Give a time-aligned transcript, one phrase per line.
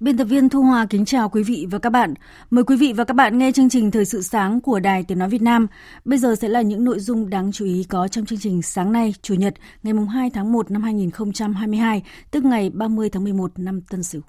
[0.00, 2.14] Biên tập viên Thu Hòa kính chào quý vị và các bạn.
[2.50, 5.18] Mời quý vị và các bạn nghe chương trình Thời sự sáng của Đài Tiếng
[5.18, 5.66] Nói Việt Nam.
[6.04, 8.92] Bây giờ sẽ là những nội dung đáng chú ý có trong chương trình sáng
[8.92, 13.80] nay, Chủ nhật, ngày 2 tháng 1 năm 2022, tức ngày 30 tháng 11 năm
[13.80, 14.20] Tân Sửu.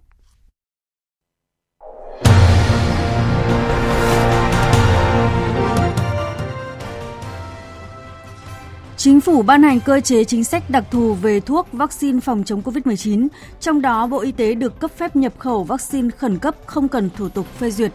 [9.04, 12.62] Chính phủ ban hành cơ chế chính sách đặc thù về thuốc, vaccine phòng chống
[12.62, 13.28] COVID-19,
[13.60, 17.10] trong đó Bộ Y tế được cấp phép nhập khẩu vaccine khẩn cấp không cần
[17.18, 17.92] thủ tục phê duyệt.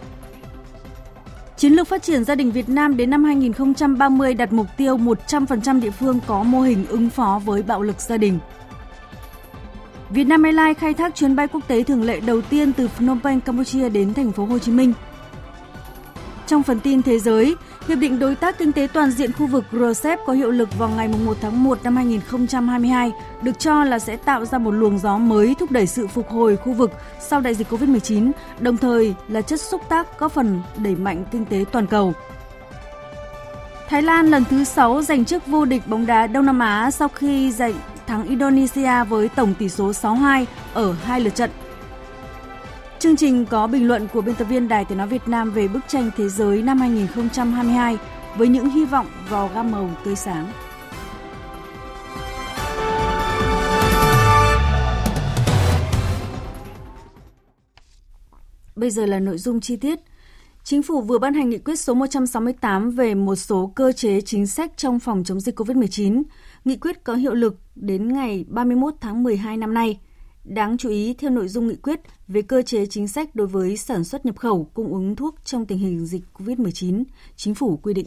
[1.57, 5.81] Chiến lược phát triển gia đình Việt Nam đến năm 2030 đặt mục tiêu 100%
[5.81, 8.39] địa phương có mô hình ứng phó với bạo lực gia đình.
[10.11, 13.21] Việt Nam Airlines khai thác chuyến bay quốc tế thường lệ đầu tiên từ Phnom
[13.21, 14.93] Penh, Campuchia đến thành phố Hồ Chí Minh.
[16.47, 17.57] Trong phần tin thế giới,
[17.89, 20.89] Hiệp định Đối tác Kinh tế Toàn diện khu vực RCEP có hiệu lực vào
[20.89, 25.19] ngày 1 tháng 1 năm 2022, được cho là sẽ tạo ra một luồng gió
[25.19, 29.43] mới thúc đẩy sự phục hồi khu vực sau đại dịch COVID-19, đồng thời là
[29.43, 32.13] chất xúc tác có phần đẩy mạnh kinh tế toàn cầu.
[33.89, 37.09] Thái Lan lần thứ 6 giành chức vô địch bóng đá Đông Nam Á sau
[37.09, 37.75] khi giành
[38.07, 41.51] thắng Indonesia với tổng tỷ số 6-2 ở hai lượt trận.
[42.99, 45.69] Chương trình có bình luận của biên tập viên Đài Tiếng Nói Việt Nam về
[45.69, 47.99] bức tranh thế giới năm 2022
[48.37, 50.53] với những hy vọng vào gam màu tươi sáng.
[58.77, 59.99] Bây giờ là nội dung chi tiết.
[60.65, 64.47] Chính phủ vừa ban hành nghị quyết số 168 về một số cơ chế chính
[64.47, 66.23] sách trong phòng chống dịch COVID-19.
[66.65, 69.99] Nghị quyết có hiệu lực đến ngày 31 tháng 12 năm nay.
[70.49, 73.77] Đáng chú ý theo nội dung nghị quyết về cơ chế chính sách đối với
[73.77, 77.05] sản xuất nhập khẩu cung ứng thuốc trong tình hình dịch COVID-19,
[77.37, 78.07] chính phủ quy định.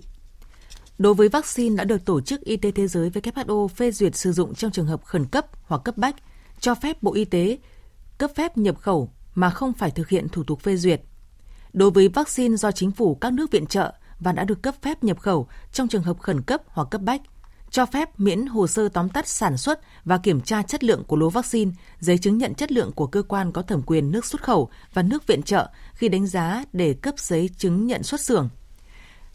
[0.98, 4.32] Đối với vaccine đã được Tổ chức Y tế Thế giới WHO phê duyệt sử
[4.32, 6.16] dụng trong trường hợp khẩn cấp hoặc cấp bách,
[6.60, 7.58] cho phép Bộ Y tế
[8.18, 11.02] cấp phép nhập khẩu mà không phải thực hiện thủ tục phê duyệt.
[11.74, 15.04] Đối với vaccine do chính phủ các nước viện trợ và đã được cấp phép
[15.04, 17.22] nhập khẩu trong trường hợp khẩn cấp hoặc cấp bách,
[17.72, 21.16] cho phép miễn hồ sơ tóm tắt sản xuất và kiểm tra chất lượng của
[21.16, 24.44] lô vaccine, giấy chứng nhận chất lượng của cơ quan có thẩm quyền nước xuất
[24.44, 28.50] khẩu và nước viện trợ khi đánh giá để cấp giấy chứng nhận xuất xưởng.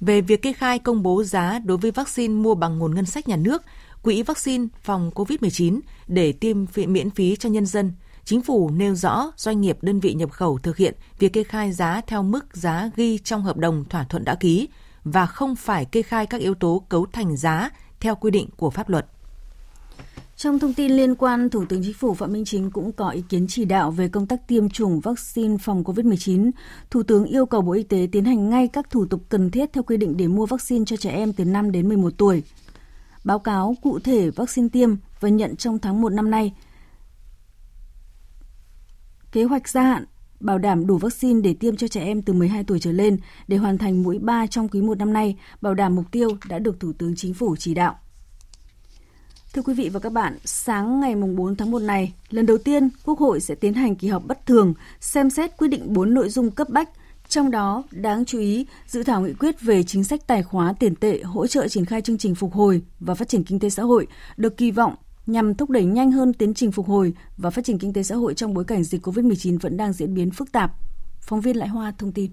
[0.00, 3.28] Về việc kê khai công bố giá đối với vaccine mua bằng nguồn ngân sách
[3.28, 3.62] nhà nước,
[4.02, 7.92] quỹ vaccine phòng COVID-19 để tiêm miễn phí cho nhân dân,
[8.24, 11.72] chính phủ nêu rõ doanh nghiệp đơn vị nhập khẩu thực hiện việc kê khai
[11.72, 14.68] giá theo mức giá ghi trong hợp đồng thỏa thuận đã ký
[15.04, 17.70] và không phải kê khai các yếu tố cấu thành giá
[18.04, 19.06] theo quy định của pháp luật.
[20.36, 23.22] Trong thông tin liên quan, Thủ tướng Chính phủ Phạm Minh Chính cũng có ý
[23.28, 26.50] kiến chỉ đạo về công tác tiêm chủng vaccine phòng COVID-19.
[26.90, 29.72] Thủ tướng yêu cầu Bộ Y tế tiến hành ngay các thủ tục cần thiết
[29.72, 32.42] theo quy định để mua vaccine cho trẻ em từ 5 đến 11 tuổi.
[33.24, 36.52] Báo cáo cụ thể vaccine tiêm và nhận trong tháng 1 năm nay.
[39.32, 40.04] Kế hoạch gia hạn
[40.40, 43.18] bảo đảm đủ vaccine để tiêm cho trẻ em từ 12 tuổi trở lên
[43.48, 46.58] để hoàn thành mũi 3 trong quý 1 năm nay, bảo đảm mục tiêu đã
[46.58, 47.98] được Thủ tướng Chính phủ chỉ đạo.
[49.52, 52.88] Thưa quý vị và các bạn, sáng ngày 4 tháng 1 này, lần đầu tiên
[53.04, 56.28] Quốc hội sẽ tiến hành kỳ họp bất thường, xem xét quyết định 4 nội
[56.28, 56.88] dung cấp bách,
[57.28, 60.94] trong đó đáng chú ý dự thảo nghị quyết về chính sách tài khóa tiền
[60.94, 63.82] tệ hỗ trợ triển khai chương trình phục hồi và phát triển kinh tế xã
[63.82, 64.06] hội
[64.36, 64.94] được kỳ vọng
[65.26, 68.14] nhằm thúc đẩy nhanh hơn tiến trình phục hồi và phát triển kinh tế xã
[68.14, 70.72] hội trong bối cảnh dịch COVID-19 vẫn đang diễn biến phức tạp.
[71.20, 72.30] Phóng viên Lại Hoa thông tin.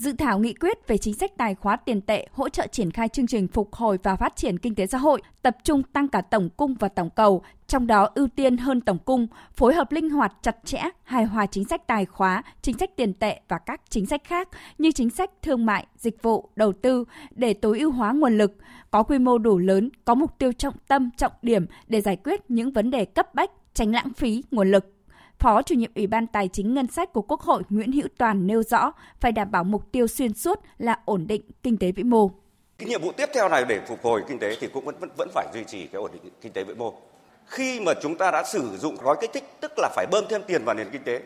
[0.00, 3.08] Dự thảo nghị quyết về chính sách tài khóa tiền tệ hỗ trợ triển khai
[3.08, 6.20] chương trình phục hồi và phát triển kinh tế xã hội, tập trung tăng cả
[6.20, 10.10] tổng cung và tổng cầu, trong đó ưu tiên hơn tổng cung, phối hợp linh
[10.10, 13.80] hoạt chặt chẽ, hài hòa chính sách tài khóa, chính sách tiền tệ và các
[13.90, 14.48] chính sách khác
[14.78, 18.56] như chính sách thương mại, dịch vụ, đầu tư để tối ưu hóa nguồn lực,
[18.90, 22.50] có quy mô đủ lớn, có mục tiêu trọng tâm, trọng điểm để giải quyết
[22.50, 24.99] những vấn đề cấp bách, tránh lãng phí nguồn lực.
[25.40, 28.46] Phó chủ nhiệm Ủy ban Tài chính Ngân sách của Quốc hội Nguyễn Hữu Toàn
[28.46, 32.02] nêu rõ phải đảm bảo mục tiêu xuyên suốt là ổn định kinh tế vĩ
[32.02, 32.30] mô.
[32.78, 35.10] Cái nhiệm vụ tiếp theo này để phục hồi kinh tế thì cũng vẫn vẫn,
[35.16, 36.94] vẫn phải duy trì cái ổn định kinh tế vĩ mô.
[37.46, 40.42] Khi mà chúng ta đã sử dụng gói kích thích tức là phải bơm thêm
[40.46, 41.20] tiền vào nền kinh tế.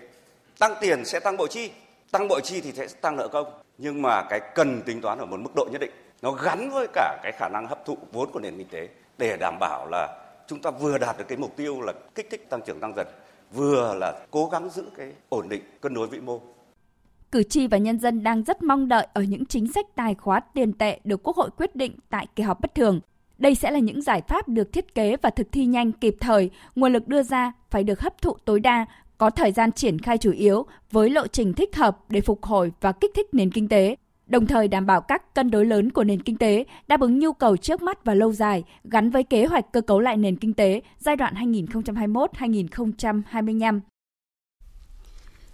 [0.59, 1.71] Tăng tiền sẽ tăng bộ chi,
[2.11, 3.47] tăng bộ chi thì sẽ tăng nợ công.
[3.79, 5.93] Nhưng mà cái cần tính toán ở một mức độ nhất định.
[6.23, 8.89] Nó gắn với cả cái khả năng hấp thụ vốn của nền kinh tế
[9.19, 10.09] để đảm bảo là
[10.47, 13.07] chúng ta vừa đạt được cái mục tiêu là kích thích tăng trưởng tăng dần,
[13.55, 16.41] vừa là cố gắng giữ cái ổn định cân đối vĩ mô.
[17.33, 20.41] Cử tri và nhân dân đang rất mong đợi ở những chính sách tài khóa
[20.41, 23.01] tiền tệ được Quốc hội quyết định tại kỳ họp bất thường.
[23.39, 26.51] Đây sẽ là những giải pháp được thiết kế và thực thi nhanh kịp thời,
[26.75, 28.87] nguồn lực đưa ra phải được hấp thụ tối đa,
[29.19, 32.73] có thời gian triển khai chủ yếu với lộ trình thích hợp để phục hồi
[32.81, 36.05] và kích thích nền kinh tế đồng thời đảm bảo các cân đối lớn của
[36.05, 39.47] nền kinh tế, đáp ứng nhu cầu trước mắt và lâu dài gắn với kế
[39.47, 43.81] hoạch cơ cấu lại nền kinh tế giai đoạn 2021-2025.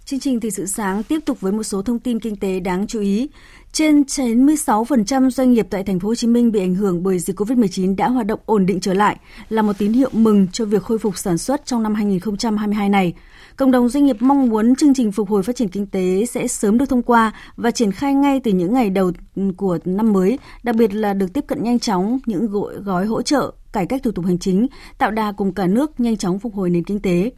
[0.05, 2.87] Chương trình Thời sự sáng tiếp tục với một số thông tin kinh tế đáng
[2.87, 3.29] chú ý.
[3.71, 7.39] Trên 96% doanh nghiệp tại thành phố Hồ Chí Minh bị ảnh hưởng bởi dịch
[7.39, 9.17] Covid-19 đã hoạt động ổn định trở lại,
[9.49, 13.13] là một tín hiệu mừng cho việc khôi phục sản xuất trong năm 2022 này.
[13.61, 16.47] Cộng đồng doanh nghiệp mong muốn chương trình phục hồi phát triển kinh tế sẽ
[16.47, 19.11] sớm được thông qua và triển khai ngay từ những ngày đầu
[19.57, 23.21] của năm mới, đặc biệt là được tiếp cận nhanh chóng những gói, gói hỗ
[23.21, 24.67] trợ, cải cách thủ tục hành chính,
[24.97, 27.31] tạo đà cùng cả nước nhanh chóng phục hồi nền kinh tế.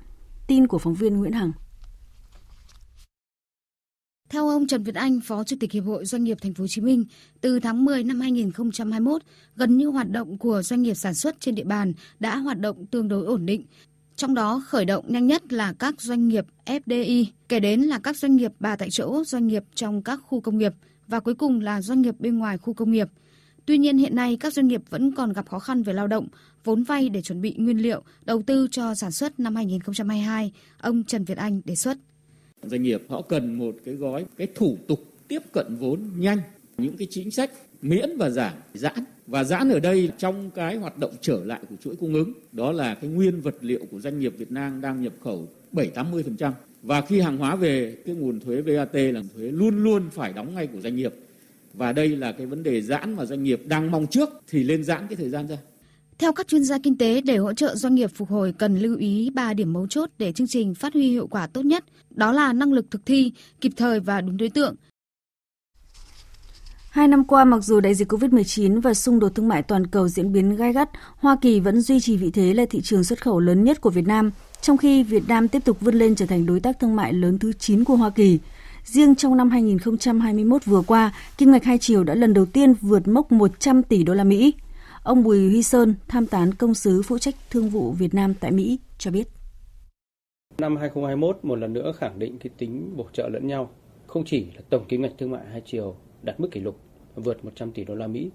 [0.48, 1.52] Tin của phóng viên Nguyễn Hằng.
[4.30, 6.68] Theo ông Trần Việt Anh, Phó Chủ tịch Hiệp hội Doanh nghiệp Thành phố Hồ
[6.68, 7.06] Chí Minh,
[7.42, 9.22] từ tháng 10 năm 2021,
[9.56, 12.86] gần như hoạt động của doanh nghiệp sản xuất trên địa bàn đã hoạt động
[12.86, 13.66] tương đối ổn định.
[14.16, 18.18] Trong đó khởi động nhanh nhất là các doanh nghiệp FDI, kể đến là các
[18.18, 20.74] doanh nghiệp bà tại chỗ, doanh nghiệp trong các khu công nghiệp
[21.08, 23.08] và cuối cùng là doanh nghiệp bên ngoài khu công nghiệp.
[23.66, 26.28] Tuy nhiên hiện nay các doanh nghiệp vẫn còn gặp khó khăn về lao động,
[26.64, 31.04] vốn vay để chuẩn bị nguyên liệu, đầu tư cho sản xuất năm 2022, ông
[31.04, 31.98] Trần Việt Anh đề xuất.
[32.64, 36.40] Doanh nghiệp họ cần một cái gói, cái thủ tục tiếp cận vốn nhanh,
[36.78, 37.52] những cái chính sách
[37.84, 41.76] miễn và giảm, giãn và giãn ở đây trong cái hoạt động trở lại của
[41.84, 45.02] chuỗi cung ứng, đó là cái nguyên vật liệu của doanh nghiệp Việt Nam đang
[45.02, 46.52] nhập khẩu 7-80%.
[46.82, 50.56] Và khi hàng hóa về, cái nguồn thuế VAT là thuế luôn luôn phải đóng
[50.56, 51.14] ngay của doanh nghiệp.
[51.74, 54.84] Và đây là cái vấn đề giãn mà doanh nghiệp đang mong trước thì lên
[54.84, 55.58] giãn cái thời gian ra.
[56.18, 58.98] Theo các chuyên gia kinh tế, để hỗ trợ doanh nghiệp phục hồi cần lưu
[58.98, 61.84] ý 3 điểm mấu chốt để chương trình phát huy hiệu quả tốt nhất.
[62.10, 63.32] Đó là năng lực thực thi,
[63.62, 64.76] kịp thời và đúng đối tượng,
[66.94, 70.08] Hai năm qua, mặc dù đại dịch COVID-19 và xung đột thương mại toàn cầu
[70.08, 73.22] diễn biến gai gắt, Hoa Kỳ vẫn duy trì vị thế là thị trường xuất
[73.22, 74.32] khẩu lớn nhất của Việt Nam,
[74.62, 77.40] trong khi Việt Nam tiếp tục vươn lên trở thành đối tác thương mại lớn
[77.40, 78.40] thứ 9 của Hoa Kỳ.
[78.84, 83.08] Riêng trong năm 2021 vừa qua, kim ngạch hai chiều đã lần đầu tiên vượt
[83.08, 84.54] mốc 100 tỷ đô la Mỹ.
[85.04, 88.52] Ông Bùi Huy Sơn, tham tán công sứ phụ trách thương vụ Việt Nam tại
[88.52, 89.28] Mỹ, cho biết.
[90.58, 93.70] Năm 2021 một lần nữa khẳng định cái tính bổ trợ lẫn nhau,
[94.08, 96.78] không chỉ là tổng kim ngạch thương mại hai chiều đạt mức kỷ lục
[97.16, 98.30] vượt 100 tỷ đô la Mỹ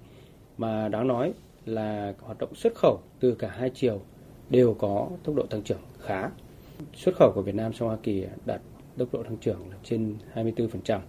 [0.58, 1.32] mà đáng nói
[1.66, 4.00] là hoạt động xuất khẩu từ cả hai chiều
[4.50, 6.30] đều có tốc độ tăng trưởng khá.
[6.94, 8.60] Xuất khẩu của Việt Nam sang Hoa Kỳ đạt
[8.98, 10.68] tốc độ tăng trưởng là trên 24%.
[10.88, 11.00] À,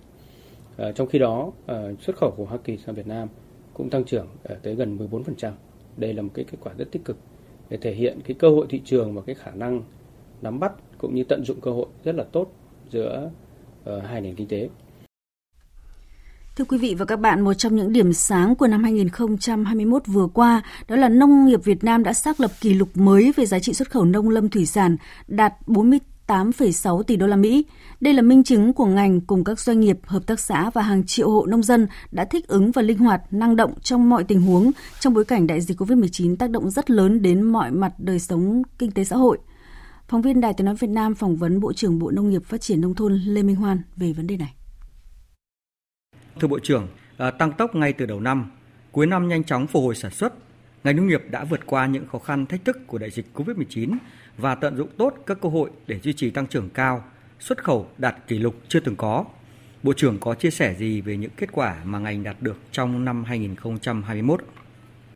[0.77, 3.27] ờ, trong khi đó, à, xuất khẩu của Hoa Kỳ sang Việt Nam
[3.73, 5.53] cũng tăng trưởng à, tới gần 14%.
[5.97, 7.17] Đây là một cái kết quả rất tích cực
[7.69, 9.83] để thể hiện cái cơ hội thị trường và cái khả năng
[10.41, 12.51] nắm bắt cũng như tận dụng cơ hội rất là tốt
[12.89, 13.31] giữa
[13.89, 14.69] uh, hai nền kinh tế.
[16.59, 20.27] Thưa quý vị và các bạn, một trong những điểm sáng của năm 2021 vừa
[20.27, 23.59] qua đó là nông nghiệp Việt Nam đã xác lập kỷ lục mới về giá
[23.59, 24.97] trị xuất khẩu nông lâm thủy sản
[25.27, 27.65] đạt 48,6 tỷ đô la Mỹ.
[28.01, 31.05] Đây là minh chứng của ngành cùng các doanh nghiệp, hợp tác xã và hàng
[31.05, 34.41] triệu hộ nông dân đã thích ứng và linh hoạt, năng động trong mọi tình
[34.41, 38.19] huống trong bối cảnh đại dịch COVID-19 tác động rất lớn đến mọi mặt đời
[38.19, 39.37] sống kinh tế xã hội.
[40.07, 42.61] Phóng viên Đài Tiếng nói Việt Nam phỏng vấn Bộ trưởng Bộ Nông nghiệp Phát
[42.61, 44.58] triển nông thôn Lê Minh Hoan về vấn đề này.
[46.39, 48.51] Thưa Bộ trưởng, à, tăng tốc ngay từ đầu năm,
[48.91, 50.33] cuối năm nhanh chóng phục hồi sản xuất,
[50.83, 53.97] ngành nông nghiệp đã vượt qua những khó khăn thách thức của đại dịch COVID-19
[54.37, 57.03] và tận dụng tốt các cơ hội để duy trì tăng trưởng cao,
[57.39, 59.25] xuất khẩu đạt kỷ lục chưa từng có.
[59.83, 63.05] Bộ trưởng có chia sẻ gì về những kết quả mà ngành đạt được trong
[63.05, 64.41] năm 2021?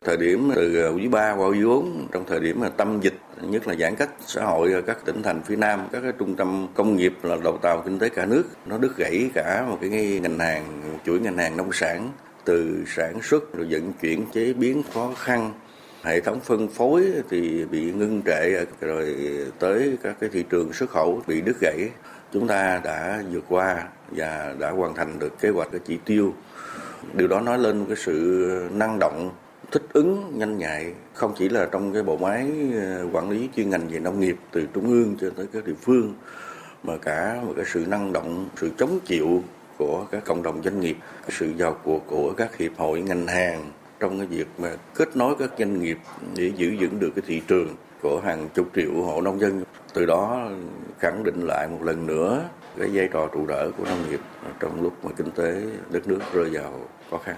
[0.04, 3.14] Thời điểm từ ờ, quý 3 qua quý 4, trong thời điểm mà tâm dịch,
[3.42, 6.36] nhất là giãn cách xã hội ở các tỉnh thành phía Nam, các cái trung
[6.36, 9.78] tâm công nghiệp là đầu tàu kinh tế cả nước, nó đứt gãy cả một
[9.80, 9.90] cái
[10.22, 12.12] ngành hàng, chuỗi ngành hàng nông sản,
[12.44, 15.52] từ sản xuất rồi vận chuyển chế biến khó khăn.
[16.02, 19.16] Hệ thống phân phối thì bị ngưng trệ rồi
[19.58, 21.88] tới các cái thị trường xuất khẩu bị đứt gãy.
[22.32, 26.34] Chúng ta đã vượt qua và đã hoàn thành được kế hoạch cái chỉ tiêu.
[27.12, 29.30] Điều đó nói lên cái sự năng động
[29.74, 33.70] thích ứng nhanh nhạy, không chỉ là trong cái bộ máy ờ, quản lý chuyên
[33.70, 36.14] ngành về nông nghiệp từ trung ương cho tới các địa phương,
[36.82, 39.42] mà cả một cái sự năng động, sự chống chịu
[39.78, 40.96] của các cộng đồng doanh nghiệp,
[41.28, 45.34] sự vào cuộc của các hiệp hội ngành hàng trong cái việc mà kết nối
[45.38, 45.98] các doanh nghiệp
[46.36, 47.68] để giữ vững được cái thị trường
[48.02, 49.62] của hàng chục triệu hộ nông dân.
[49.94, 50.50] Từ đó
[50.98, 52.44] khẳng định lại một lần nữa
[52.78, 54.20] cái vai trò trụ đỡ của nông nghiệp
[54.60, 56.72] trong lúc mà kinh tế đất nước rơi vào
[57.10, 57.36] khó khăn.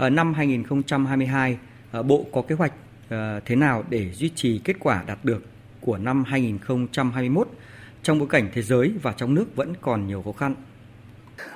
[0.00, 1.58] Ờ, năm 2022,
[1.92, 2.72] ờ, Bộ có kế hoạch
[3.08, 5.42] ờ, thế nào để duy trì kết quả đạt được
[5.80, 7.48] của năm 2021
[8.02, 10.54] trong bối cảnh thế giới và trong nước vẫn còn nhiều khó khăn?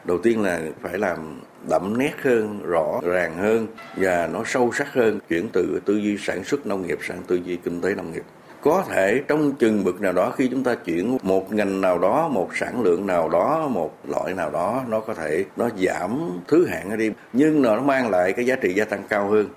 [0.04, 4.92] Đầu tiên là phải làm đậm nét hơn, rõ ràng hơn và nó sâu sắc
[4.92, 8.12] hơn, chuyển từ tư duy sản xuất nông nghiệp sang tư duy kinh tế nông
[8.12, 8.24] nghiệp.
[8.64, 12.28] Có thể trong chừng mực nào đó khi chúng ta chuyển một ngành nào đó,
[12.28, 16.66] một sản lượng nào đó, một loại nào đó, nó có thể nó giảm thứ
[16.66, 19.49] hạng đi, nhưng nó mang lại cái giá trị gia tăng cao hơn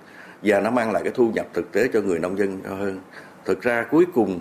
[0.42, 3.00] và nó mang lại cái thu nhập thực tế cho người nông dân cao hơn.
[3.44, 4.40] Thực ra cuối cùng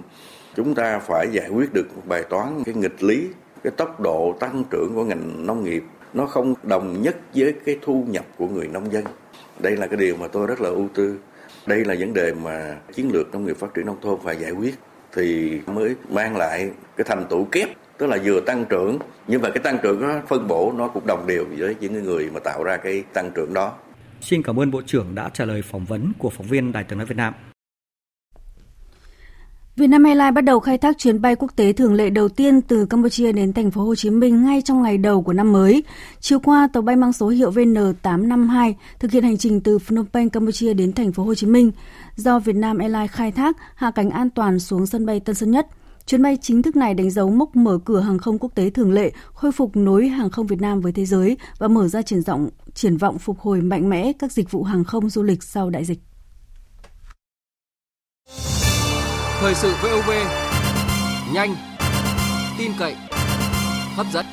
[0.56, 3.28] chúng ta phải giải quyết được một bài toán cái nghịch lý
[3.64, 5.84] cái tốc độ tăng trưởng của ngành nông nghiệp
[6.14, 9.04] nó không đồng nhất với cái thu nhập của người nông dân.
[9.60, 11.18] Đây là cái điều mà tôi rất là ưu tư
[11.68, 14.52] đây là vấn đề mà chiến lược nông nghiệp phát triển nông thôn phải giải
[14.52, 14.76] quyết,
[15.14, 19.50] thì mới mang lại cái thành tựu kép, tức là vừa tăng trưởng nhưng mà
[19.50, 22.64] cái tăng trưởng nó phân bổ, nó cũng đồng đều với những người mà tạo
[22.64, 23.74] ra cái tăng trưởng đó.
[24.22, 26.98] Xin cảm ơn Bộ trưởng đã trả lời phỏng vấn của phóng viên Đài tiếng
[26.98, 27.34] nói Việt Nam.
[29.78, 32.86] Vietnam Airlines bắt đầu khai thác chuyến bay quốc tế thường lệ đầu tiên từ
[32.86, 35.84] Campuchia đến thành phố Hồ Chí Minh ngay trong ngày đầu của năm mới.
[36.20, 40.30] Chiều qua, tàu bay mang số hiệu VN852 thực hiện hành trình từ Phnom Penh,
[40.30, 41.72] Campuchia đến thành phố Hồ Chí Minh.
[42.16, 45.68] Do Vietnam Airlines khai thác, hạ cánh an toàn xuống sân bay Tân Sơn Nhất.
[46.06, 48.92] Chuyến bay chính thức này đánh dấu mốc mở cửa hàng không quốc tế thường
[48.92, 52.22] lệ, khôi phục nối hàng không Việt Nam với thế giới và mở ra triển
[52.22, 55.70] vọng triển vọng phục hồi mạnh mẽ các dịch vụ hàng không du lịch sau
[55.70, 56.00] đại dịch.
[59.40, 60.12] Thời sự VOV
[61.34, 61.56] nhanh,
[62.58, 62.96] tin cậy,
[63.96, 64.26] hấp dẫn.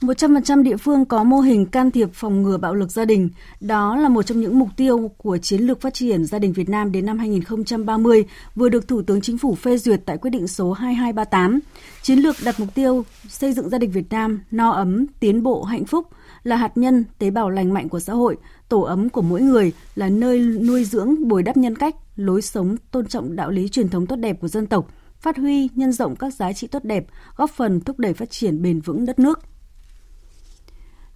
[0.00, 2.90] Một trăm phần trăm địa phương có mô hình can thiệp phòng ngừa bạo lực
[2.90, 3.30] gia đình.
[3.60, 6.68] Đó là một trong những mục tiêu của Chiến lược Phát triển Gia đình Việt
[6.68, 10.48] Nam đến năm 2030 vừa được Thủ tướng Chính phủ phê duyệt tại quyết định
[10.48, 11.60] số 2238.
[12.02, 15.62] Chiến lược đặt mục tiêu xây dựng gia đình Việt Nam no ấm, tiến bộ,
[15.62, 16.06] hạnh phúc–
[16.44, 18.36] là hạt nhân, tế bào lành mạnh của xã hội,
[18.68, 22.76] tổ ấm của mỗi người, là nơi nuôi dưỡng, bồi đắp nhân cách, lối sống,
[22.90, 24.88] tôn trọng đạo lý truyền thống tốt đẹp của dân tộc,
[25.20, 27.06] phát huy, nhân rộng các giá trị tốt đẹp,
[27.36, 29.40] góp phần thúc đẩy phát triển bền vững đất nước.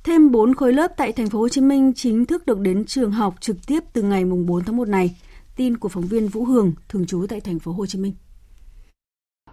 [0.05, 3.13] Thêm 4 khối lớp tại thành phố Hồ Chí Minh chính thức được đến trường
[3.13, 5.17] học trực tiếp từ ngày 4 tháng 1 này.
[5.57, 8.15] Tin của phóng viên Vũ Hường, thường trú tại thành phố Hồ Chí Minh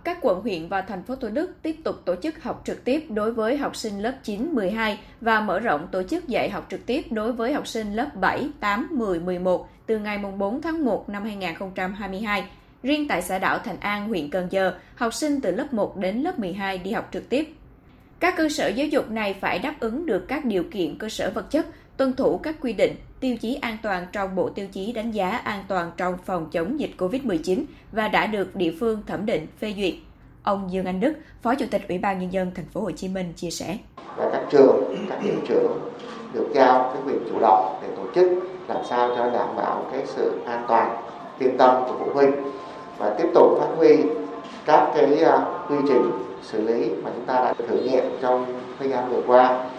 [0.04, 3.06] các quận huyện và thành phố Thủ Đức tiếp tục tổ chức học trực tiếp
[3.10, 6.86] đối với học sinh lớp 9, 12 và mở rộng tổ chức dạy học trực
[6.86, 11.10] tiếp đối với học sinh lớp 7, 8, 10, 11 từ ngày 4 tháng 1
[11.10, 12.46] năm 2022.
[12.84, 16.22] Riêng tại xã đảo Thành An, huyện Cần Giờ, học sinh từ lớp 1 đến
[16.22, 17.54] lớp 12 đi học trực tiếp.
[18.20, 21.32] Các cơ sở giáo dục này phải đáp ứng được các điều kiện cơ sở
[21.34, 21.66] vật chất,
[21.98, 25.30] tuân thủ các quy định, tiêu chí an toàn trong Bộ Tiêu chí đánh giá
[25.30, 29.74] an toàn trong phòng chống dịch COVID-19 và đã được địa phương thẩm định phê
[29.78, 29.94] duyệt.
[30.44, 33.08] Ông Dương Anh Đức, Phó Chủ tịch Ủy ban nhân dân thành phố Hồ Chí
[33.08, 33.78] Minh chia sẻ.
[34.18, 35.92] Và các trường, các hiệu trưởng
[36.34, 38.32] được giao cái quyền chủ động để tổ chức
[38.68, 41.04] làm sao cho đảm bảo cái sự an toàn,
[41.40, 42.32] yên tâm của phụ huynh
[42.98, 43.98] và tiếp tục phát huy
[44.66, 46.12] các cái à, quy trình
[46.42, 49.70] xử lý mà chúng ta đã thử nghiệm trong thời gian vừa qua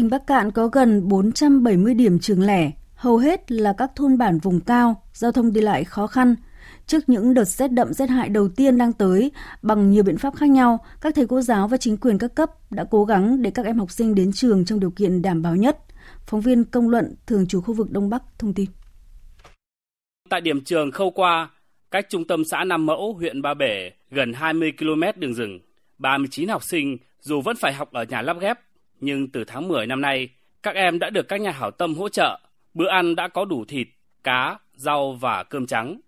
[0.00, 4.38] Tỉnh Bắc Cạn có gần 470 điểm trường lẻ, hầu hết là các thôn bản
[4.38, 6.34] vùng cao, giao thông đi lại khó khăn.
[6.86, 10.36] Trước những đợt rét đậm rét hại đầu tiên đang tới, bằng nhiều biện pháp
[10.36, 13.50] khác nhau, các thầy cô giáo và chính quyền các cấp đã cố gắng để
[13.50, 15.78] các em học sinh đến trường trong điều kiện đảm bảo nhất.
[16.26, 18.66] Phóng viên công luận thường trú khu vực Đông Bắc thông tin.
[20.28, 21.50] Tại điểm trường Khâu Qua,
[21.90, 25.58] cách trung tâm xã Nam Mẫu, huyện Ba Bể, gần 20 km đường rừng,
[25.98, 28.58] 39 học sinh dù vẫn phải học ở nhà lắp ghép
[29.00, 30.28] nhưng từ tháng 10 năm nay,
[30.62, 32.38] các em đã được các nhà hảo tâm hỗ trợ.
[32.74, 33.88] Bữa ăn đã có đủ thịt,
[34.24, 36.00] cá, rau và cơm trắng.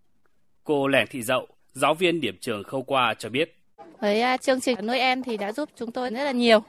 [0.65, 3.57] Cô Lẻng Thị Dậu, giáo viên điểm trường Khâu Qua cho biết.
[4.01, 6.63] Với à, chương trình nuôi em thì đã giúp chúng tôi rất là nhiều,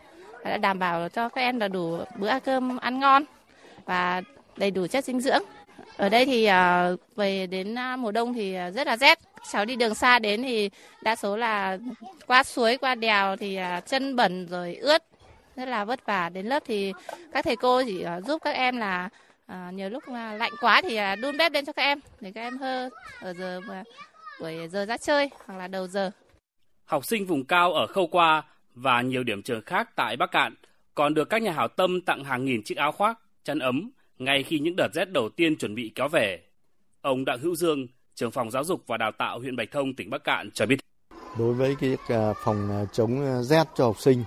[0.43, 3.23] đã đảm bảo cho các em là đủ bữa cơm ăn ngon
[3.85, 4.21] và
[4.57, 5.41] đầy đủ chất dinh dưỡng.
[5.97, 9.19] Ở đây thì à, về đến à, mùa đông thì rất là rét.
[9.51, 10.69] Cháu đi đường xa đến thì
[11.01, 11.77] đa số là
[12.27, 15.03] qua suối, qua đèo thì chân bẩn rồi ướt
[15.55, 16.93] rất là vất vả đến lớp thì
[17.31, 19.09] các thầy cô chỉ ờ, giúp các em là
[19.45, 22.31] à, nhiều lúc mà lạnh quá thì à, đun bếp lên cho các em để
[22.35, 22.89] các em hơ
[23.21, 23.83] ở giờ mà
[24.39, 26.11] buổi giờ ra chơi hoặc là đầu giờ.
[26.85, 28.43] Học sinh vùng cao ở Khâu Qua
[28.75, 30.55] và nhiều điểm trường khác tại Bắc Cạn
[30.95, 34.43] còn được các nhà hảo tâm tặng hàng nghìn chiếc áo khoác, chăn ấm ngay
[34.43, 36.41] khi những đợt rét đầu tiên chuẩn bị kéo về.
[37.01, 40.09] Ông Đặng Hữu Dương, trưởng phòng giáo dục và đào tạo huyện Bạch Thông, tỉnh
[40.09, 40.79] Bắc Cạn cho biết.
[41.39, 41.97] Đối với cái
[42.43, 44.23] phòng chống rét cho học sinh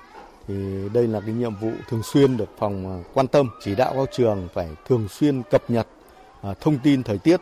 [0.49, 0.55] thì
[0.93, 4.09] đây là cái nhiệm vụ thường xuyên được phòng à, quan tâm, chỉ đạo các
[4.13, 5.87] trường phải thường xuyên cập nhật
[6.43, 7.41] à, thông tin thời tiết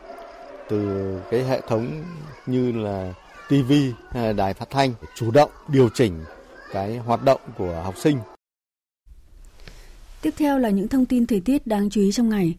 [0.69, 2.03] từ cái hệ thống
[2.45, 3.13] như là
[3.49, 3.71] TV
[4.11, 6.23] hay là đài phát thanh chủ động điều chỉnh
[6.73, 8.17] cái hoạt động của học sinh.
[10.21, 12.55] Tiếp theo là những thông tin thời tiết đáng chú ý trong ngày.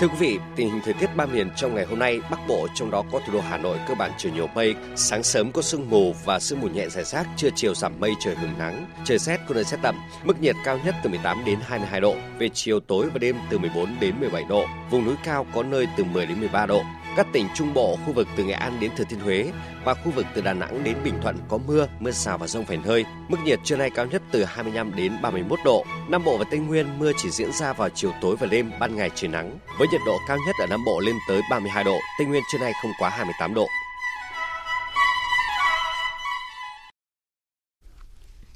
[0.00, 2.66] Thưa quý vị, tình hình thời tiết ba miền trong ngày hôm nay, Bắc Bộ
[2.74, 5.62] trong đó có thủ đô Hà Nội cơ bản trời nhiều mây, sáng sớm có
[5.62, 8.86] sương mù và sương mù nhẹ rải rác, trưa chiều giảm mây trời hứng nắng,
[9.04, 12.14] trời rét có nơi rét đậm, mức nhiệt cao nhất từ 18 đến 22 độ,
[12.38, 15.88] về chiều tối và đêm từ 14 đến 17 độ, vùng núi cao có nơi
[15.96, 16.82] từ 10 đến 13 độ.
[17.16, 19.52] Các tỉnh Trung Bộ, khu vực từ Nghệ An đến Thừa Thiên Huế
[19.84, 22.64] và khu vực từ Đà Nẵng đến Bình Thuận có mưa, mưa rào và rông
[22.64, 23.04] vài nơi.
[23.28, 25.84] Mức nhiệt trưa nay cao nhất từ 25 đến 31 độ.
[26.08, 28.96] Nam Bộ và Tây Nguyên mưa chỉ diễn ra vào chiều tối và đêm, ban
[28.96, 29.58] ngày trời nắng.
[29.78, 32.58] Với nhiệt độ cao nhất ở Nam Bộ lên tới 32 độ, Tây Nguyên trưa
[32.58, 33.66] nay không quá 28 độ.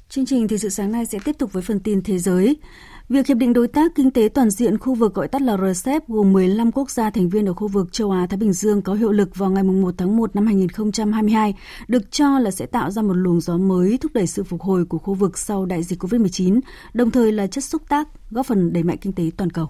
[0.09, 2.57] Chương trình Thời sự sáng nay sẽ tiếp tục với phần tin thế giới.
[3.09, 6.07] Việc Hiệp định Đối tác Kinh tế Toàn diện khu vực gọi tắt là RCEP
[6.07, 9.11] gồm 15 quốc gia thành viên ở khu vực châu Á-Thái Bình Dương có hiệu
[9.11, 11.53] lực vào ngày 1 tháng 1 năm 2022,
[11.87, 14.85] được cho là sẽ tạo ra một luồng gió mới thúc đẩy sự phục hồi
[14.85, 16.59] của khu vực sau đại dịch COVID-19,
[16.93, 19.69] đồng thời là chất xúc tác, góp phần đẩy mạnh kinh tế toàn cầu.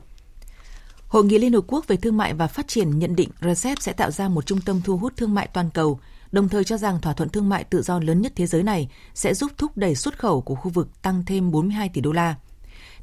[1.08, 3.94] Hội nghị Liên Hợp Quốc về Thương mại và Phát triển nhận định RCEP sẽ
[3.94, 6.00] tạo ra một trung tâm thu hút thương mại toàn cầu,
[6.32, 8.90] đồng thời cho rằng thỏa thuận thương mại tự do lớn nhất thế giới này
[9.14, 12.36] sẽ giúp thúc đẩy xuất khẩu của khu vực tăng thêm 42 tỷ đô la.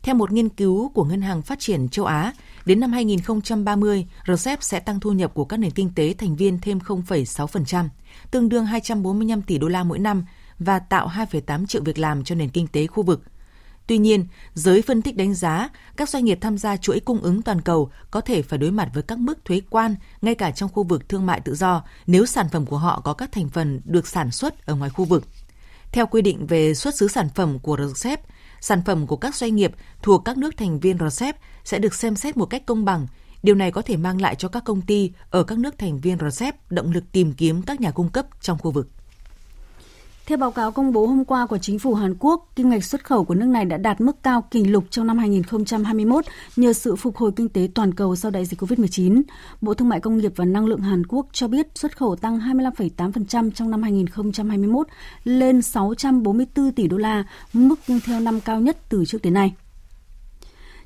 [0.02, 2.32] Theo một nghiên cứu của Ngân hàng Phát triển châu Á,
[2.64, 6.58] đến năm 2030, RCEP sẽ tăng thu nhập của các nền kinh tế thành viên
[6.58, 7.88] thêm 0,6%,
[8.30, 10.24] tương đương 245 tỷ đô la mỗi năm
[10.58, 13.22] và tạo 2,8 triệu việc làm cho nền kinh tế khu vực.
[13.86, 17.42] Tuy nhiên, giới phân tích đánh giá các doanh nghiệp tham gia chuỗi cung ứng
[17.42, 20.70] toàn cầu có thể phải đối mặt với các mức thuế quan ngay cả trong
[20.72, 23.80] khu vực thương mại tự do nếu sản phẩm của họ có các thành phần
[23.84, 25.24] được sản xuất ở ngoài khu vực.
[25.92, 28.20] Theo quy định về xuất xứ sản phẩm của RCEP,
[28.60, 29.72] sản phẩm của các doanh nghiệp
[30.02, 33.06] thuộc các nước thành viên RCEP sẽ được xem xét một cách công bằng.
[33.42, 36.18] Điều này có thể mang lại cho các công ty ở các nước thành viên
[36.30, 38.88] RCEP động lực tìm kiếm các nhà cung cấp trong khu vực.
[40.26, 43.04] Theo báo cáo công bố hôm qua của chính phủ Hàn Quốc, kim ngạch xuất
[43.04, 46.24] khẩu của nước này đã đạt mức cao kỷ lục trong năm 2021
[46.56, 49.22] nhờ sự phục hồi kinh tế toàn cầu sau đại dịch COVID-19.
[49.60, 52.38] Bộ Thương mại Công nghiệp và Năng lượng Hàn Quốc cho biết xuất khẩu tăng
[52.38, 54.86] 25,8% trong năm 2021
[55.24, 57.74] lên 644 tỷ đô la, mức
[58.06, 59.54] theo năm cao nhất từ trước đến nay.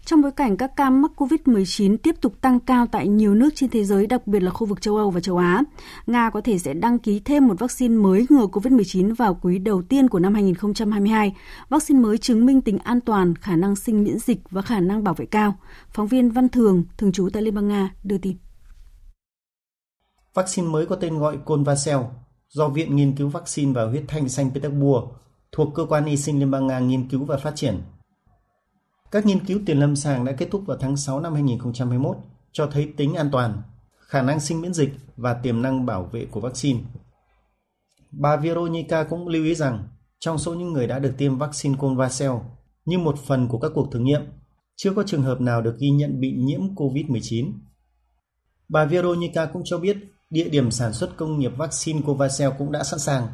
[0.06, 3.70] Trong bối cảnh các ca mắc COVID-19 tiếp tục tăng cao tại nhiều nước trên
[3.70, 5.62] thế giới, đặc biệt là khu vực châu Âu và châu Á,
[6.06, 9.82] Nga có thể sẽ đăng ký thêm một vaccine mới ngừa COVID-19 vào quý đầu
[9.82, 11.34] tiên của năm 2022.
[11.68, 15.04] Vaccine mới chứng minh tính an toàn, khả năng sinh miễn dịch và khả năng
[15.04, 15.58] bảo vệ cao.
[15.90, 18.36] Phóng viên Văn Thường, thường trú tại Liên bang Nga, đưa tin.
[20.34, 21.98] Vaccine mới có tên gọi Convacel
[22.48, 25.04] do Viện Nghiên cứu Vaccine và Huyết thanh Saint Petersburg
[25.52, 27.80] thuộc Cơ quan Y sinh Liên bang Nga nghiên cứu và phát triển
[29.10, 32.16] các nghiên cứu tiền lâm sàng đã kết thúc vào tháng 6 năm 2021
[32.52, 33.62] cho thấy tính an toàn,
[33.98, 36.80] khả năng sinh miễn dịch và tiềm năng bảo vệ của vaccine.
[38.10, 39.88] Bà Veronica cũng lưu ý rằng
[40.18, 42.30] trong số những người đã được tiêm vaccine Convacel,
[42.84, 44.22] như một phần của các cuộc thử nghiệm,
[44.76, 47.52] chưa có trường hợp nào được ghi nhận bị nhiễm COVID-19.
[48.68, 49.96] Bà Veronica cũng cho biết
[50.30, 53.26] địa điểm sản xuất công nghiệp vaccine Covaxel cũng đã sẵn sàng.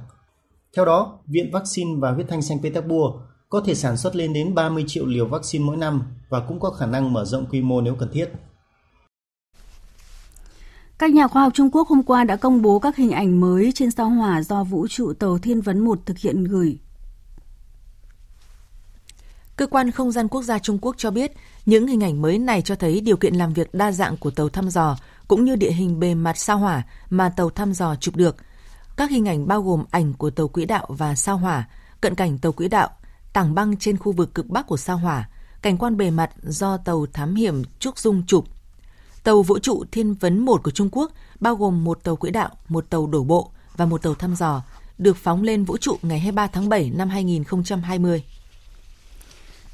[0.76, 3.16] Theo đó, Viện Vaccine và Huyết thanh Saint Petersburg
[3.52, 6.70] có thể sản xuất lên đến 30 triệu liều vaccine mỗi năm và cũng có
[6.70, 8.28] khả năng mở rộng quy mô nếu cần thiết.
[10.98, 13.72] Các nhà khoa học Trung Quốc hôm qua đã công bố các hình ảnh mới
[13.74, 16.78] trên sao hỏa do vũ trụ tàu Thiên Vấn 1 thực hiện gửi.
[19.56, 21.32] Cơ quan không gian quốc gia Trung Quốc cho biết,
[21.66, 24.48] những hình ảnh mới này cho thấy điều kiện làm việc đa dạng của tàu
[24.48, 24.96] thăm dò,
[25.28, 28.36] cũng như địa hình bề mặt sao hỏa mà tàu thăm dò chụp được.
[28.96, 31.68] Các hình ảnh bao gồm ảnh của tàu quỹ đạo và sao hỏa,
[32.00, 32.90] cận cảnh tàu quỹ đạo,
[33.32, 35.28] tảng băng trên khu vực cực bắc của sao hỏa,
[35.62, 38.44] cảnh quan bề mặt do tàu thám hiểm Trúc Dung chụp.
[39.24, 42.50] Tàu vũ trụ Thiên Vấn 1 của Trung Quốc bao gồm một tàu quỹ đạo,
[42.68, 44.62] một tàu đổ bộ và một tàu thăm dò,
[44.98, 48.24] được phóng lên vũ trụ ngày 23 tháng 7 năm 2020.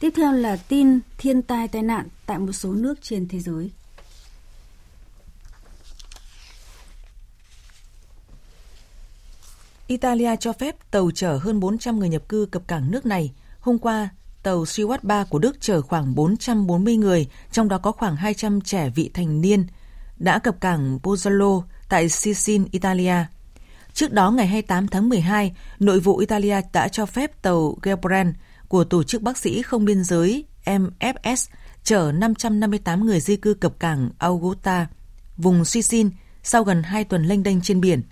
[0.01, 3.71] Tiếp theo là tin thiên tai tai nạn tại một số nước trên thế giới.
[9.87, 13.33] Italia cho phép tàu chở hơn 400 người nhập cư cập cảng nước này
[13.69, 14.09] Hôm qua,
[14.43, 18.91] tàu Siwat 3 của Đức chở khoảng 440 người, trong đó có khoảng 200 trẻ
[18.95, 19.67] vị thành niên,
[20.17, 23.15] đã cập cảng Pozzolo tại Sicin, Italia.
[23.95, 28.35] Trước đó, ngày 28 tháng 12, nội vụ Italia đã cho phép tàu Gebrand
[28.69, 31.49] của Tổ chức Bác sĩ Không Biên giới MFS
[31.85, 34.87] chở 558 người di cư cập cảng Augusta,
[35.37, 36.11] vùng Sicin,
[36.43, 38.03] sau gần 2 tuần lênh đênh trên biển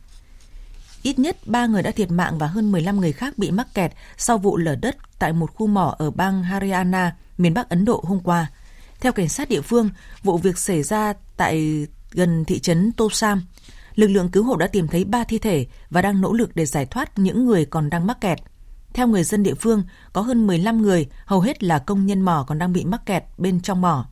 [1.06, 3.92] ít nhất 3 người đã thiệt mạng và hơn 15 người khác bị mắc kẹt
[4.16, 8.04] sau vụ lở đất tại một khu mỏ ở bang Haryana, miền Bắc Ấn Độ
[8.06, 8.50] hôm qua.
[9.00, 9.90] Theo cảnh sát địa phương,
[10.22, 13.42] vụ việc xảy ra tại gần thị trấn Tosam.
[13.94, 16.66] Lực lượng cứu hộ đã tìm thấy 3 thi thể và đang nỗ lực để
[16.66, 18.38] giải thoát những người còn đang mắc kẹt.
[18.92, 22.44] Theo người dân địa phương, có hơn 15 người, hầu hết là công nhân mỏ
[22.48, 24.06] còn đang bị mắc kẹt bên trong mỏ.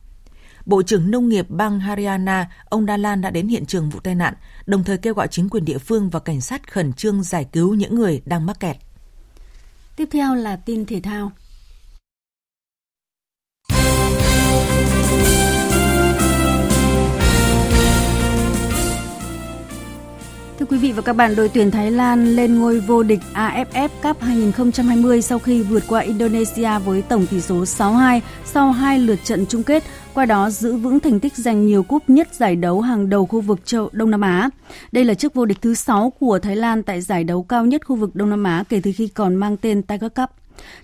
[0.65, 4.33] Bộ trưởng Nông nghiệp bang Haryana, ông Dalan đã đến hiện trường vụ tai nạn,
[4.65, 7.73] đồng thời kêu gọi chính quyền địa phương và cảnh sát khẩn trương giải cứu
[7.73, 8.77] những người đang mắc kẹt.
[9.95, 11.31] Tiếp theo là tin thể thao.
[20.59, 23.89] Thưa quý vị và các bạn, đội tuyển Thái Lan lên ngôi vô địch AFF
[24.03, 29.19] Cup 2020 sau khi vượt qua Indonesia với tổng tỷ số 6-2 sau hai lượt
[29.23, 29.83] trận chung kết,
[30.15, 33.41] qua đó giữ vững thành tích giành nhiều cúp nhất giải đấu hàng đầu khu
[33.41, 34.49] vực châu Đông Nam Á.
[34.91, 37.85] Đây là chức vô địch thứ 6 của Thái Lan tại giải đấu cao nhất
[37.85, 40.29] khu vực Đông Nam Á kể từ khi còn mang tên Tiger Cup.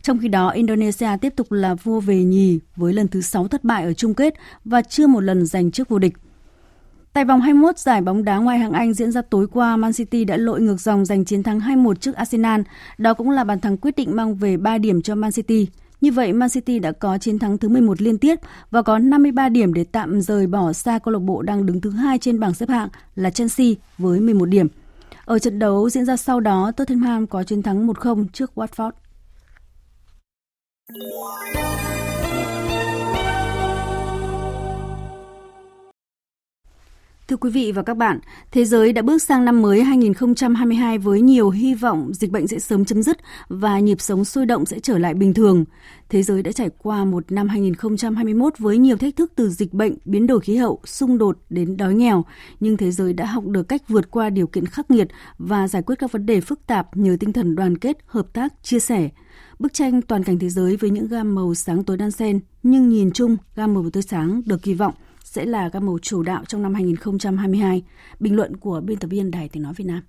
[0.02, 3.64] Trong khi đó, Indonesia tiếp tục là vua về nhì với lần thứ 6 thất
[3.64, 4.34] bại ở chung kết
[4.66, 6.14] và chưa một lần giành chức vô địch.
[7.14, 10.26] Tại vòng 21 giải bóng đá ngoại hạng Anh diễn ra tối qua, Man City
[10.26, 12.62] đã lội ngược dòng giành chiến thắng 2-1 trước Arsenal.
[12.98, 15.68] Đó cũng là bàn thắng quyết định mang về 3 điểm cho Man City.
[16.02, 18.36] Như vậy, Man City đã có chiến thắng thứ 11 liên tiếp
[18.72, 21.90] và có 53 điểm để tạm rời bỏ xa câu lạc bộ đang đứng thứ
[21.90, 24.68] hai trên bảng xếp hạng là Chelsea với 11 điểm.
[25.26, 28.92] Ở trận đấu diễn ra sau đó, Tottenham có chiến thắng 1-0 trước Watford.
[37.32, 38.20] Thưa quý vị và các bạn,
[38.52, 42.60] thế giới đã bước sang năm mới 2022 với nhiều hy vọng dịch bệnh sẽ
[42.60, 43.18] sớm chấm dứt
[43.50, 45.66] và nhịp sống sôi động sẽ trở lại bình thường.
[46.10, 49.96] Thế giới đã trải qua một năm 2021 với nhiều thách thức từ dịch bệnh,
[50.06, 52.26] biến đổi khí hậu, xung đột đến đói nghèo,
[52.60, 55.82] nhưng thế giới đã học được cách vượt qua điều kiện khắc nghiệt và giải
[55.82, 59.10] quyết các vấn đề phức tạp nhờ tinh thần đoàn kết, hợp tác, chia sẻ.
[59.60, 62.90] Bức tranh toàn cảnh thế giới với những gam màu sáng tối đan xen, nhưng
[62.90, 64.94] nhìn chung gam màu tươi sáng được kỳ vọng–
[65.32, 67.84] sẽ là các màu chủ đạo trong năm 2022.
[68.20, 70.02] Bình luận của biên tập viên Đài Tiếng Nói Việt Nam.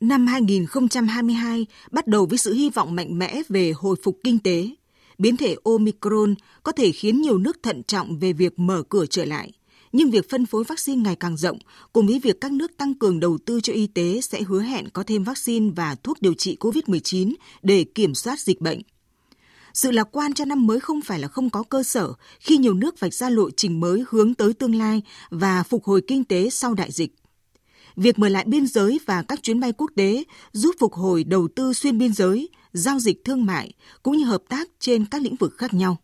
[0.00, 4.70] Năm 2022 bắt đầu với sự hy vọng mạnh mẽ về hồi phục kinh tế.
[5.18, 9.24] Biến thể Omicron có thể khiến nhiều nước thận trọng về việc mở cửa trở
[9.24, 9.52] lại.
[9.92, 11.58] Nhưng việc phân phối vaccine ngày càng rộng,
[11.92, 14.88] cùng với việc các nước tăng cường đầu tư cho y tế sẽ hứa hẹn
[14.90, 18.82] có thêm vaccine và thuốc điều trị COVID-19 để kiểm soát dịch bệnh.
[19.80, 22.74] Sự lạc quan cho năm mới không phải là không có cơ sở khi nhiều
[22.74, 26.50] nước vạch ra lộ trình mới hướng tới tương lai và phục hồi kinh tế
[26.50, 27.14] sau đại dịch.
[27.96, 31.48] Việc mở lại biên giới và các chuyến bay quốc tế giúp phục hồi đầu
[31.56, 35.36] tư xuyên biên giới, giao dịch thương mại cũng như hợp tác trên các lĩnh
[35.36, 35.96] vực khác nhau.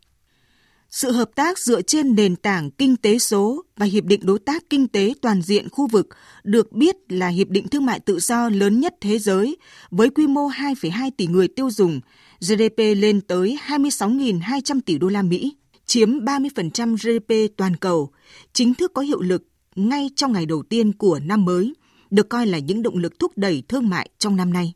[0.89, 4.63] Sự hợp tác dựa trên nền tảng kinh tế số và Hiệp định Đối tác
[4.69, 6.07] Kinh tế Toàn diện khu vực
[6.43, 9.57] được biết là hiệp định thương mại tự do lớn nhất thế giới
[9.91, 12.01] với quy mô 2,2 tỷ người tiêu dùng
[12.39, 18.11] GDP lên tới 26.200 tỷ đô la Mỹ, chiếm 30% GDP toàn cầu,
[18.53, 19.43] chính thức có hiệu lực
[19.75, 21.73] ngay trong ngày đầu tiên của năm mới,
[22.11, 24.73] được coi là những động lực thúc đẩy thương mại trong năm nay.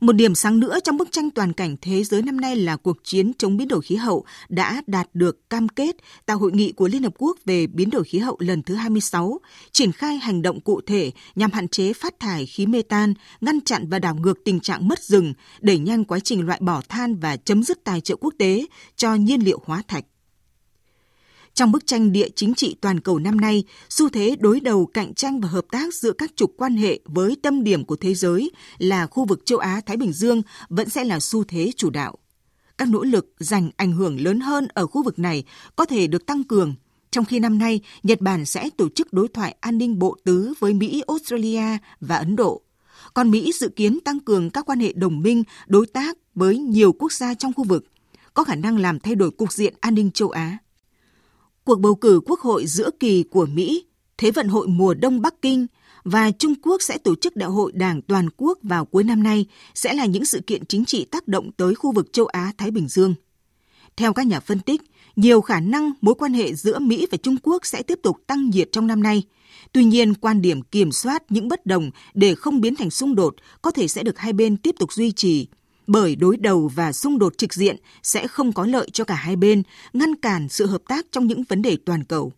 [0.00, 2.96] Một điểm sáng nữa trong bức tranh toàn cảnh thế giới năm nay là cuộc
[3.04, 6.88] chiến chống biến đổi khí hậu đã đạt được cam kết tại hội nghị của
[6.88, 9.40] Liên Hợp Quốc về biến đổi khí hậu lần thứ 26,
[9.72, 13.60] triển khai hành động cụ thể nhằm hạn chế phát thải khí mê tan, ngăn
[13.60, 17.16] chặn và đảo ngược tình trạng mất rừng, đẩy nhanh quá trình loại bỏ than
[17.16, 20.04] và chấm dứt tài trợ quốc tế cho nhiên liệu hóa thạch.
[21.56, 25.14] Trong bức tranh địa chính trị toàn cầu năm nay, xu thế đối đầu cạnh
[25.14, 28.50] tranh và hợp tác giữa các trục quan hệ với tâm điểm của thế giới
[28.78, 32.18] là khu vực châu Á-Thái Bình Dương vẫn sẽ là xu thế chủ đạo.
[32.78, 35.44] Các nỗ lực giành ảnh hưởng lớn hơn ở khu vực này
[35.76, 36.74] có thể được tăng cường,
[37.10, 40.54] trong khi năm nay Nhật Bản sẽ tổ chức đối thoại an ninh bộ tứ
[40.58, 42.62] với Mỹ, Australia và Ấn Độ.
[43.14, 46.92] Còn Mỹ dự kiến tăng cường các quan hệ đồng minh, đối tác với nhiều
[46.92, 47.84] quốc gia trong khu vực,
[48.34, 50.58] có khả năng làm thay đổi cục diện an ninh châu Á
[51.66, 53.84] cuộc bầu cử quốc hội giữa kỳ của Mỹ,
[54.18, 55.66] Thế vận hội mùa đông Bắc Kinh
[56.04, 59.46] và Trung Quốc sẽ tổ chức đại hội đảng toàn quốc vào cuối năm nay
[59.74, 62.88] sẽ là những sự kiện chính trị tác động tới khu vực châu Á-Thái Bình
[62.88, 63.14] Dương.
[63.96, 64.80] Theo các nhà phân tích,
[65.16, 68.50] nhiều khả năng mối quan hệ giữa Mỹ và Trung Quốc sẽ tiếp tục tăng
[68.50, 69.22] nhiệt trong năm nay.
[69.72, 73.34] Tuy nhiên, quan điểm kiểm soát những bất đồng để không biến thành xung đột
[73.62, 75.48] có thể sẽ được hai bên tiếp tục duy trì
[75.86, 79.36] bởi đối đầu và xung đột trực diện sẽ không có lợi cho cả hai
[79.36, 82.32] bên, ngăn cản sự hợp tác trong những vấn đề toàn cầu.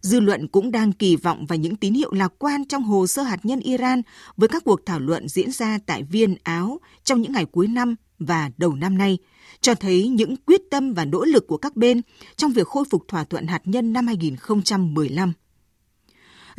[0.00, 3.22] Dư luận cũng đang kỳ vọng vào những tín hiệu lạc quan trong hồ sơ
[3.22, 4.02] hạt nhân Iran
[4.36, 7.94] với các cuộc thảo luận diễn ra tại Viên, Áo trong những ngày cuối năm
[8.18, 9.18] và đầu năm nay,
[9.60, 12.00] cho thấy những quyết tâm và nỗ lực của các bên
[12.36, 15.32] trong việc khôi phục thỏa thuận hạt nhân năm 2015.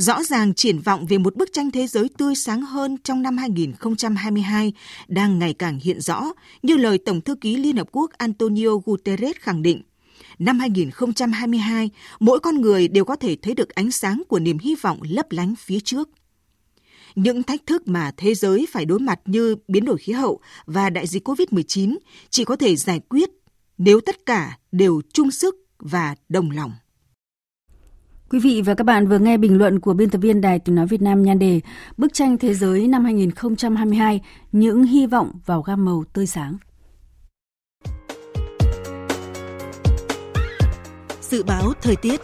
[0.02, 3.38] Rõ ràng triển vọng về một bức tranh thế giới tươi sáng hơn trong năm
[3.38, 4.74] 2022
[5.08, 6.24] đang ngày càng hiện rõ,
[6.62, 9.82] như lời Tổng thư ký Liên Hợp Quốc Antonio Guterres khẳng định.
[10.40, 14.76] Năm 2022, mỗi con người đều có thể thấy được ánh sáng của niềm hy
[14.76, 16.10] vọng lấp lánh phía trước.
[17.16, 20.90] Những thách thức mà thế giới phải đối mặt như biến đổi khí hậu và
[20.90, 21.98] đại dịch COVID-19
[22.30, 23.30] chỉ có thể giải quyết
[23.78, 26.72] nếu tất cả đều chung sức và đồng lòng.
[28.32, 30.76] Quý vị và các bạn vừa nghe bình luận của biên tập viên Đài Tiếng
[30.76, 31.62] Nói Việt Nam nhan đề
[31.98, 36.58] Bức tranh thế giới năm 2022, những hy vọng vào gam màu tươi sáng.
[41.22, 42.22] Dự báo thời tiết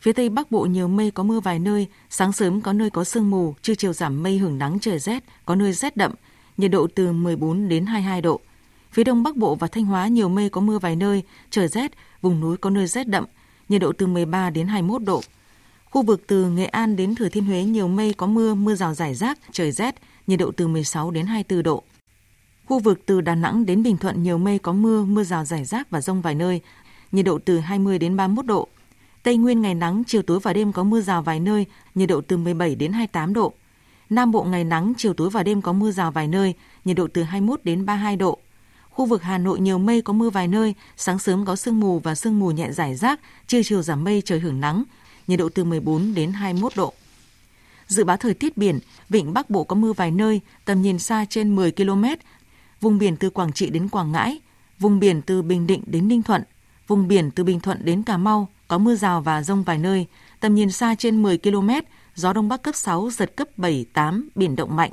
[0.00, 3.04] Phía Tây Bắc Bộ nhiều mây có mưa vài nơi, sáng sớm có nơi có
[3.04, 6.12] sương mù, trưa chiều giảm mây hưởng nắng trời rét, có nơi rét đậm,
[6.56, 8.40] nhiệt độ từ 14 đến 22 độ.
[8.92, 11.92] Phía Đông Bắc Bộ và Thanh Hóa nhiều mây có mưa vài nơi, trời rét,
[12.22, 13.24] vùng núi có nơi rét đậm,
[13.68, 15.22] nhiệt độ từ 13 đến 21 độ.
[15.84, 18.94] Khu vực từ Nghệ An đến Thừa Thiên Huế nhiều mây có mưa, mưa rào
[18.94, 19.94] rải rác, trời rét,
[20.26, 21.82] nhiệt độ từ 16 đến 24 độ.
[22.66, 25.64] Khu vực từ Đà Nẵng đến Bình Thuận nhiều mây có mưa, mưa rào rải
[25.64, 26.60] rác và rông vài nơi,
[27.12, 28.68] nhiệt độ từ 20 đến 31 độ.
[29.22, 32.20] Tây Nguyên ngày nắng, chiều tối và đêm có mưa rào vài nơi, nhiệt độ
[32.20, 33.52] từ 17 đến 28 độ.
[34.10, 37.08] Nam Bộ ngày nắng, chiều tối và đêm có mưa rào vài nơi, nhiệt độ
[37.12, 38.38] từ 21 đến 32 độ.
[39.00, 41.98] Khu vực Hà Nội nhiều mây có mưa vài nơi, sáng sớm có sương mù
[41.98, 44.84] và sương mù nhẹ rải rác, trưa chiều giảm mây trời hưởng nắng,
[45.26, 46.92] nhiệt độ từ 14 đến 21 độ.
[47.86, 51.24] Dự báo thời tiết biển, vịnh Bắc Bộ có mưa vài nơi, tầm nhìn xa
[51.24, 52.04] trên 10 km,
[52.80, 54.40] vùng biển từ Quảng Trị đến Quảng Ngãi,
[54.78, 56.42] vùng biển từ Bình Định đến Ninh Thuận,
[56.86, 60.06] vùng biển từ Bình Thuận đến Cà Mau có mưa rào và rông vài nơi,
[60.40, 61.70] tầm nhìn xa trên 10 km,
[62.14, 64.92] gió đông bắc cấp 6, giật cấp 7, 8, biển động mạnh.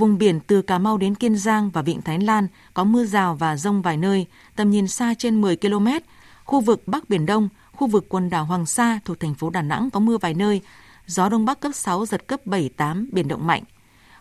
[0.00, 3.34] Vùng biển từ Cà Mau đến Kiên Giang và Vịnh Thái Lan có mưa rào
[3.34, 5.86] và rông vài nơi, tầm nhìn xa trên 10 km.
[6.44, 9.62] Khu vực Bắc Biển Đông, khu vực quần đảo Hoàng Sa thuộc thành phố Đà
[9.62, 10.60] Nẵng có mưa vài nơi,
[11.06, 13.62] gió đông bắc cấp 6, giật cấp 7, 8, biển động mạnh.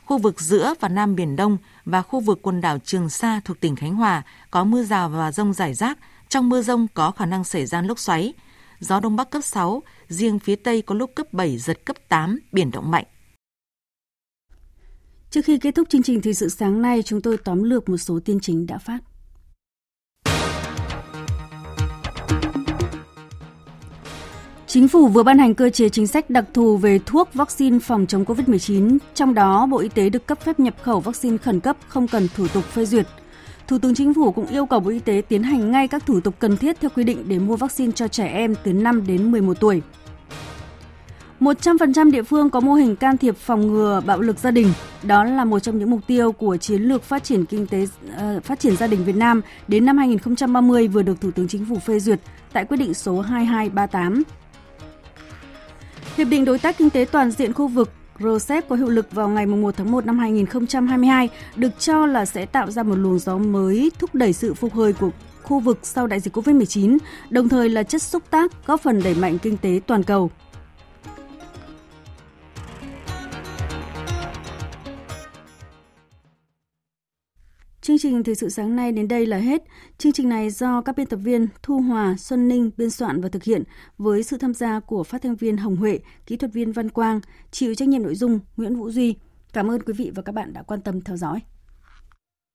[0.05, 3.59] Khu vực giữa và Nam Biển Đông và khu vực quần đảo Trường Sa thuộc
[3.59, 5.97] tỉnh Khánh Hòa có mưa rào và rông rải rác.
[6.29, 8.33] Trong mưa rông có khả năng xảy ra lốc xoáy.
[8.79, 12.39] Gió đông bắc cấp 6, riêng phía Tây có lúc cấp 7, giật cấp 8,
[12.51, 13.05] biển động mạnh.
[15.31, 17.97] Trước khi kết thúc chương trình thời sự sáng nay, chúng tôi tóm lược một
[17.97, 18.99] số tin chính đã phát.
[24.67, 28.05] Chính phủ vừa ban hành cơ chế chính sách đặc thù về thuốc vaccine phòng
[28.07, 31.77] chống COVID-19, trong đó Bộ Y tế được cấp phép nhập khẩu vaccine khẩn cấp
[31.87, 33.07] không cần thủ tục phê duyệt.
[33.67, 36.19] Thủ tướng Chính phủ cũng yêu cầu Bộ Y tế tiến hành ngay các thủ
[36.19, 39.31] tục cần thiết theo quy định để mua vaccine cho trẻ em từ 5 đến
[39.31, 39.81] 11 tuổi.
[41.39, 44.73] 100% địa phương có mô hình can thiệp phòng ngừa bạo lực gia đình.
[45.03, 48.43] Đó là một trong những mục tiêu của chiến lược phát triển kinh tế uh,
[48.43, 51.79] phát triển gia đình Việt Nam đến năm 2030 vừa được Thủ tướng Chính phủ
[51.79, 52.19] phê duyệt
[52.53, 54.23] tại quyết định số 2238.
[56.17, 59.29] Hiệp định đối tác kinh tế toàn diện khu vực RCEP có hiệu lực vào
[59.29, 63.37] ngày 1 tháng 1 năm 2022 được cho là sẽ tạo ra một luồng gió
[63.37, 65.09] mới thúc đẩy sự phục hồi của
[65.43, 66.97] khu vực sau đại dịch COVID-19,
[67.29, 70.31] đồng thời là chất xúc tác góp phần đẩy mạnh kinh tế toàn cầu.
[77.81, 79.63] Chương trình Thời sự sáng nay đến đây là hết.
[79.97, 83.29] Chương trình này do các biên tập viên Thu Hòa, Xuân Ninh biên soạn và
[83.29, 83.63] thực hiện
[83.97, 87.19] với sự tham gia của phát thanh viên Hồng Huệ, kỹ thuật viên Văn Quang,
[87.51, 89.15] chịu trách nhiệm nội dung Nguyễn Vũ Duy.
[89.53, 91.39] Cảm ơn quý vị và các bạn đã quan tâm theo dõi.